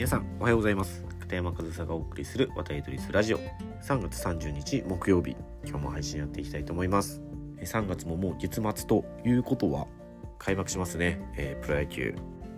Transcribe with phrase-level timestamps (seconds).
[0.00, 1.04] 皆さんおはようございます。
[1.20, 3.38] 片山和沙がお送りする渡り鳥スラジオ。
[3.82, 5.36] 3月30日木曜日。
[5.62, 7.20] 今日も配信やっていきたいと思います。
[7.58, 9.86] 3月ももう月末ということは
[10.38, 12.14] 開幕しますね、えー、プロ野球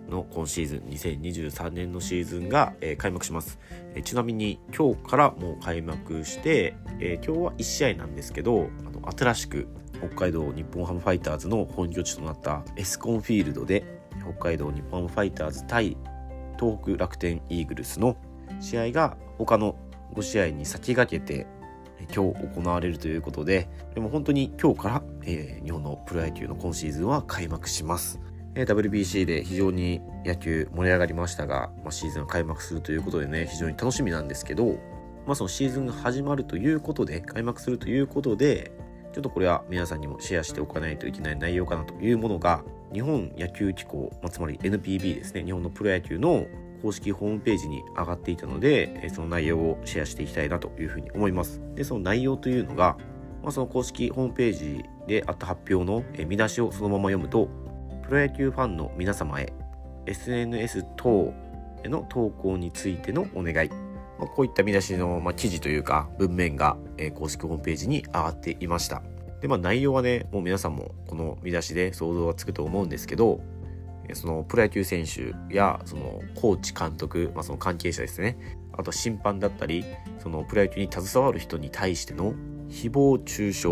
[0.09, 3.59] の今シーズン2023年のシーズンが、えー、開幕します、
[3.93, 9.67] えー、ちなみに今日からもう開幕して、え今日は1試合なんですけどあの新しく
[9.97, 13.83] 北海道日本ハムファイターズの本拠地となったエスコンフィールドで
[14.21, 15.97] 北海道日本ハムファイターズ対
[16.63, 18.15] 東北楽天イーグルスの
[18.61, 19.75] 試合が他の
[20.13, 21.45] 5試合に先駆けて
[22.13, 28.21] 今日行われるということででも本当に今日から、えー、日本のプロ野球の今シーズンは開幕します、
[28.55, 34.77] えー、WBC で非常に野球盛り上がりましたが、まあ、シーズン開幕するということでね非常に楽しみなんですけど、
[35.25, 38.71] まあ、そのシーズンが始まるということで開幕するということで
[39.13, 45.43] ちょっとこれは皆さんにもシェアしておかないといけない内容かなというものが日本野球機構、まあ、つまり NPB ですね。
[45.43, 46.45] 日本のプロ野球の
[46.83, 51.61] 公式ホームページに上がっていたのでその内容をシェアしていきたいなというふうに思います。
[51.75, 52.97] でその内容というのが、
[53.41, 57.49] まあ、その公式ホームページであった発表の見出しをそのまま読むと
[58.03, 59.53] プロ野球ファンの皆様へ
[60.05, 61.33] SNS 等
[61.83, 63.69] への投稿についてのお願い、
[64.19, 69.01] まあ、こういった見出しの、まあ、記事というか文面が、え公式ホームページに上がっていました。
[69.43, 73.41] でまあ内容はねもう皆さんもこの見出しで想像がつくと思うんですけど
[74.13, 78.37] そのプロ野球選手やそのコーチ監督、まあ、その関係者ですね
[78.71, 79.83] あと審判だったり
[80.19, 82.33] そのプロ野球に携わる人に対しての
[82.69, 83.67] 誹謗中傷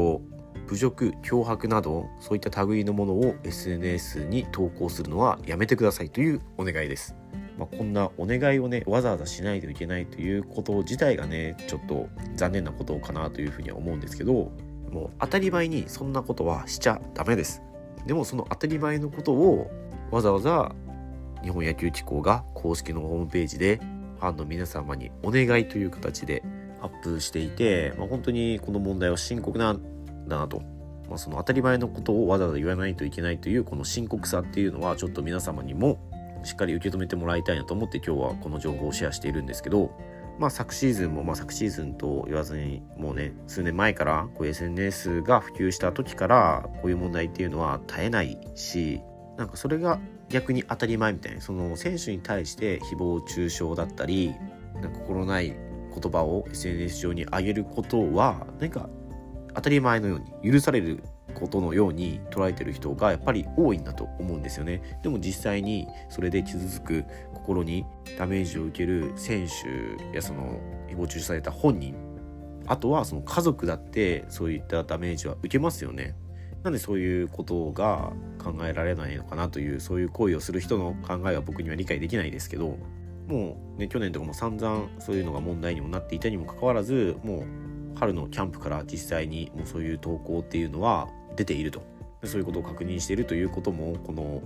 [0.67, 7.15] 侮辱脅迫などそういった類のものを SNS に投稿するのはやめてくださいというお願いです。
[7.57, 14.51] まあ、こんなお願いをねわざわざしないといけないということ自体がねちょっと残念なことかなというふうには思うんですけど
[14.91, 17.61] もう当たり前にそんなことはしちゃダメです。
[18.05, 19.71] でもその当たり前のことを
[20.11, 20.75] わざわざ
[21.43, 23.79] 日本野球機構が公式のホームページで
[24.19, 26.43] ファンの皆様にお願いという形で
[26.81, 30.61] アップしていて、まあ、本当にこの問題は深刻なんだなと、
[31.09, 35.99] まあ、その当たり前のことをわざわざ言わないといけないというこの深刻さっていうのはちょっと皆様にも
[36.43, 39.91] しっかり受け止めてもらいたいなと思って今日はこの情報をシェアしているんですけど
[40.39, 49.01] まあ、昨シーズンも、まあ、昨シーズンと言わずにもうね数年前からこう SNS が普及した時からこういう問題っていうのは絶えないし
[49.37, 49.99] なんかそれが
[50.29, 51.41] 逆に当たり前みたいな。
[51.41, 54.33] その選手に対して誹謗中傷だったり
[54.75, 58.89] なんか心ない言葉を SNS 上に上げることは何か
[59.53, 64.99] 当たり前のように許されることのように捉えてる人がやっぱり多いんだと思うんですよね。
[65.03, 67.85] でも実際にそれで傷つく心に
[68.17, 70.59] ダメージを受ける選手やその
[70.89, 71.95] 誹謗中傷された本人
[72.67, 76.15] あとはその家族だってそういったダメージは受けますよね。
[76.63, 82.77] なんでそういうことが考えられないのかなというそういう行為をする人の考えは僕には理解できないですけど
[83.27, 91.81] もうね去年とかも散々そういうのが問題にもなっていたにもかかわらずもう春のキャンプから実際にもうそういう投稿っていうのは出ていると。
[92.23, 94.41] そういうことを確認しているということもこの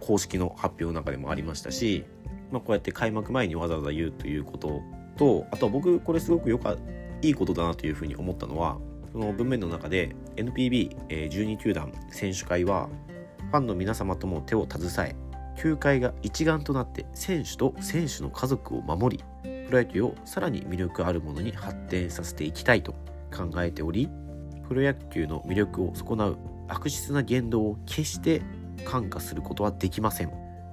[0.00, 2.04] 公式の発表の中でもありましたし、
[2.50, 4.82] まあ、こうやって開幕前にわざわざ言うということ
[5.16, 6.76] とあとは僕これすごくよか
[7.22, 8.78] いいことだなというふうに思ったのは
[9.12, 12.88] その文面の中で NPB12 球団選手会は
[13.50, 15.16] ファンの皆様とも手を携え
[15.56, 19.24] 球界が一丸となって選手と選手の家族を守り
[19.66, 22.92] プロ野球をさらに魅力あるものに発展させていきたいと
[23.34, 24.10] 考えており
[24.68, 26.38] プロ野球の魅力を損なう
[26.68, 28.42] 悪質な言動を決して
[28.84, 30.30] 看過することはできません。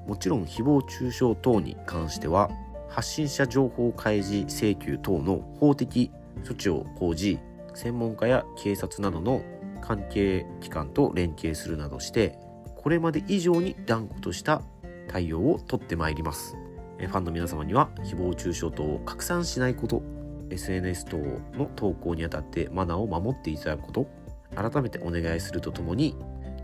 [0.08, 2.50] もちろん誹謗中傷等に関しては
[2.90, 6.12] 発信者情報開示請求等の法的
[6.44, 7.40] 措置を講じ
[7.74, 9.44] 専門家や警察などの
[9.82, 12.38] 関係機関と連携するなどして
[12.76, 14.62] これまで以上に断固とした
[15.08, 16.56] 対応をとってまいります。
[16.98, 20.04] ファンの皆様には誹謗中傷等を拡散しないこと
[20.52, 21.18] SNS 等
[21.58, 24.22] の投稿にあたってマナーを守っていただくこと。
[24.56, 26.16] 改めてお願いするとともに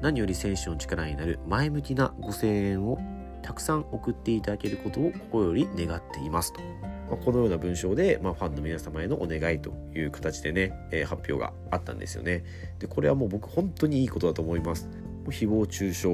[0.01, 2.99] 何より選手の力になる前向きなご声援を
[3.41, 12.43] たくさん送っていただけることを心より願っていますと、まあ、このような文章で、まあ、ファンの皆様へのお願いという形でね、えー、発表があったんですよね。
[12.79, 14.89] でこれはもう僕本当にいいことだと思います。
[15.27, 16.07] 誹謗中傷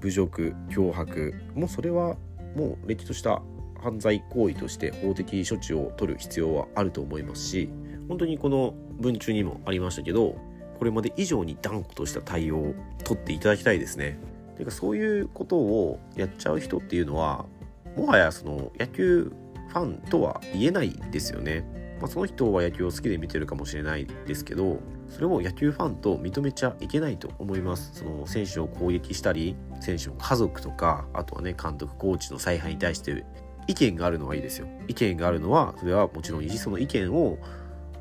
[0.00, 2.16] 侮辱脅迫もうそれは
[2.54, 3.42] もうれっきとした
[3.78, 7.70] 犯罪行為として法的処置を取る必要はあると思いますし
[8.08, 10.36] 本当にこの文中にもありましたけど
[10.78, 14.18] これまで以上に断固とした対応を取っていただきたいですね。
[14.56, 17.46] てかそういうことをやっちゃう人っていうのは
[17.96, 19.32] もはやその野球
[19.68, 21.64] ファンとは言えないですよね。
[22.00, 24.78] まあ、その人は野球を好きで見てるかもしれないですけど
[25.08, 33.24] それを野球ファンと認めちゃいけないと思いますその選手を攻撃したり選手の家族とかあとはね監督コーチの采配に対して
[33.68, 34.66] 意見があるのはいいですよ。
[34.88, 37.38] 意見があるのはそれはもちろんいいしその意見を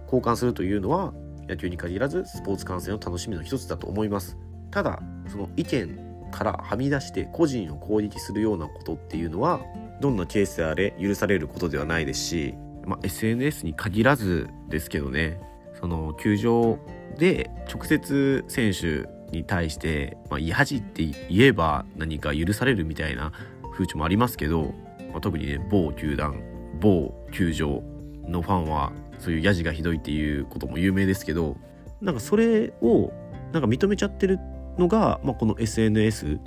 [0.06, 1.14] 交換するというのは
[1.48, 4.38] 野球に限らずスポーツ観戦の楽しみの一つだと思います
[4.72, 6.00] ただその意見
[6.32, 9.62] からはみ出して個人を攻撃するようなことっていうのは
[10.02, 12.54] どんなケースであれ許されることではないですし、
[12.86, 15.40] まあ、SNS に限らずですけどね
[15.80, 16.80] その球場
[17.18, 23.32] で直接選手に対して、まあ、い恥って言えば何か許されるみたいな
[23.74, 24.74] 風潮もありますけど、
[25.12, 26.42] まあ、特にね某球団
[26.80, 27.82] 某球場
[28.28, 31.58] のファンはそういうヤジがひどいっていうことも有名ですけど
[32.02, 33.12] なんかそれを
[33.52, 34.40] なんか認めちゃってる
[34.78, 36.40] のが、まあ、この SNS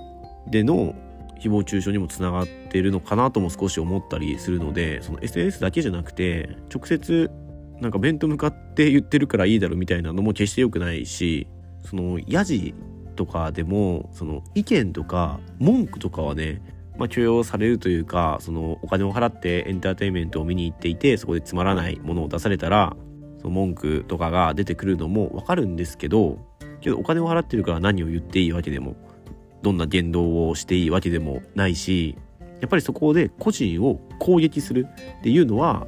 [0.48, 0.94] での
[1.40, 7.30] 誹謗中傷にもつながってるのかなとも少し思ったりするのでその SNS だけじゃなくて直接
[7.80, 11.48] なんか面と向かって言ってるからいいだろみたいなのも決して良くないし
[11.82, 12.74] そのヤジ
[13.16, 16.60] とかでもその意見とか文句とかはね
[17.00, 22.94] まあ、許容されるというかそのお金を払ってエンターテインメントを見に行っていてそこでつまらないものを出されたら
[23.38, 26.38] その文句とかが出てくるのもわかるんですけど
[26.82, 28.97] けどお金を払ってるから何を言っていいわけでも
[29.62, 32.19] どんな言動をしていいわけでもないし
[32.61, 34.87] やっぱりそこで個人を攻撃する
[35.20, 35.87] っていうのは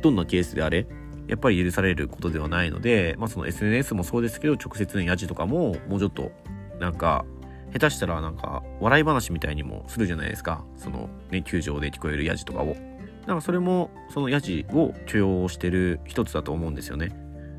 [0.00, 0.86] どんなケースであれ
[1.28, 6.32] やっぱり許されることではないので、まあ、その SNS もそうですけど直接のやじとかももうちょっと
[6.80, 7.26] なんか
[7.74, 10.64] 下手したらなんか笑い話みたいにもするじゃないですか。
[10.76, 12.68] そのね球場で聞こえるやじとかを。
[12.68, 17.10] だからそれもそのやじを許容してる一つだと思うんですよね。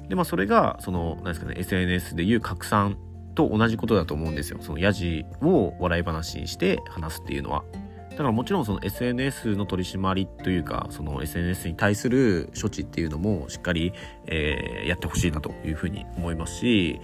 [0.07, 2.97] でまあそれがその何ですかね SNS でいう拡散
[3.35, 4.59] と同じことだと思うんですよ。
[4.62, 7.63] そのヤジを笑い話にして話すっていうのは。
[8.12, 13.91] だからもちろんその SNS の取り締まりというかその SNS に対する処置っていうのもしっかり、
[14.27, 17.01] えー、やってほしいなというふうに思いますし、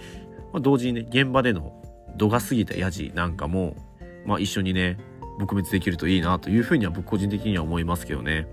[0.54, 1.81] まあ、同時にね現場での
[2.16, 3.76] 度が過ぎたヤジなんかも、
[4.26, 4.98] まあ、一緒にね
[5.38, 8.46] 撲滅できるといいなというふうには僕個人的には思いますけどね。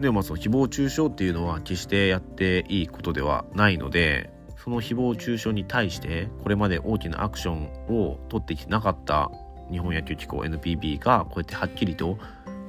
[0.00, 4.30] でもまあその誹謗中傷っていうのは決してやっていいことではないので
[4.62, 9.30] その誹謗中傷に対してこれまで大きなアクションを取ってきてなかった
[9.70, 12.18] 日本野球機構 NPB がこうやってはっきりと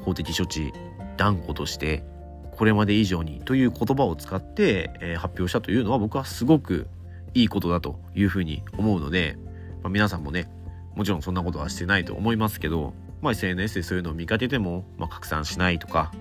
[0.05, 0.71] 法的処置
[1.17, 2.05] 断固として
[2.57, 6.88] これまで以上にという言葉を使って、えー、発表したというのは僕はすごく
[7.33, 9.38] いいことだというふうに思うので、
[9.83, 10.50] まあ、皆さんもね
[10.95, 16.12] もちろんそんなことはしてないと思いますけど、まあ、SNS でそういうのを見かけても、まあ、拡散しないとか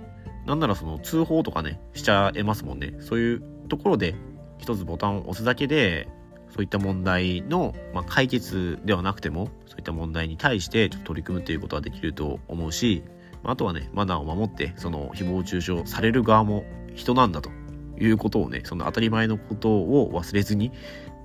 [0.46, 2.94] なんならその通報とかね、しちゃえますもんね。
[3.00, 4.14] そういうところで
[4.58, 6.08] 一つボタンを押すだけで、
[6.50, 13.02] そういった問題の、まあ、解決ではなくても、そういった問題に対して取り組むということはできると思うし、
[13.42, 16.64] あとはね、マナーを守って、その誹謗中傷される側も
[16.94, 17.50] 人なんだと
[17.98, 20.70] いうことをね、その当たり前のことを忘れずに、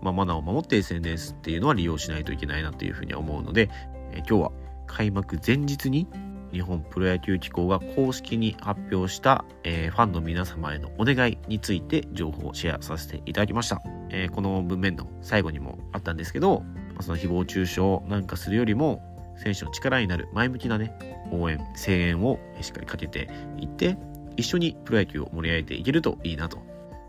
[0.01, 3.69] まあ、マナーを守って SNS っていうのは利用しないといけないなというふうに思うので、
[4.13, 4.51] え、今日は
[4.88, 6.07] 開幕前日に
[6.51, 13.81] 日本プロ野球機構が公式に発表した、えー、ファンの皆様へのお願いについて情報をシェアさせていただきました。
[14.09, 16.63] えー、この文面の最後にもあったんですけど、
[17.00, 19.01] その誹謗中傷なんかするよりも、
[19.38, 20.94] 選手の力になる前向きなね、
[21.31, 23.98] 応援、声援をしっかりかけていって、
[24.38, 26.59] 一緒にプロ野球を盛り上げていけるといいなと。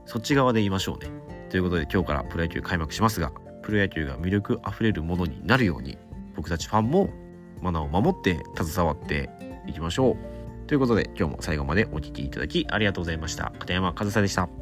[0.07, 1.11] そっち側で言いましょうね。
[1.53, 5.99] ということで今日からプロ野球開幕しますが、プロ野球が魅力あふれるものになるように、
[6.35, 7.11] 僕たちファンも
[7.61, 9.29] マナーを守って携わって
[9.67, 10.67] いきましょう。
[10.67, 13.53] ということで今日も最後までお聴きいただきありがとうございました。
[13.59, 14.62] 片山和沙でした。